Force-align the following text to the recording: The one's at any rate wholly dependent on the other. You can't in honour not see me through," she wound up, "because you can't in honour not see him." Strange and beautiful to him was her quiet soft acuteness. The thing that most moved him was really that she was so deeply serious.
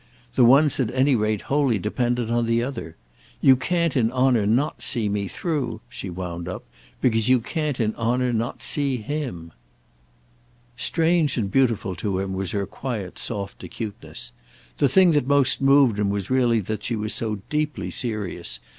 The 0.33 0.43
one's 0.43 0.79
at 0.79 0.91
any 0.95 1.15
rate 1.15 1.41
wholly 1.41 1.77
dependent 1.77 2.31
on 2.31 2.47
the 2.47 2.63
other. 2.63 2.95
You 3.39 3.55
can't 3.55 3.95
in 3.95 4.11
honour 4.11 4.47
not 4.47 4.81
see 4.81 5.07
me 5.09 5.27
through," 5.27 5.79
she 5.89 6.09
wound 6.09 6.47
up, 6.47 6.63
"because 7.01 7.29
you 7.29 7.39
can't 7.39 7.79
in 7.79 7.93
honour 7.93 8.33
not 8.33 8.63
see 8.63 8.97
him." 8.97 9.51
Strange 10.75 11.37
and 11.37 11.51
beautiful 11.51 11.95
to 11.97 12.17
him 12.17 12.33
was 12.33 12.49
her 12.49 12.65
quiet 12.65 13.19
soft 13.19 13.63
acuteness. 13.63 14.31
The 14.77 14.89
thing 14.89 15.11
that 15.11 15.27
most 15.27 15.61
moved 15.61 15.99
him 15.99 16.09
was 16.09 16.31
really 16.31 16.61
that 16.61 16.83
she 16.83 16.95
was 16.95 17.13
so 17.13 17.41
deeply 17.51 17.91
serious. 17.91 18.59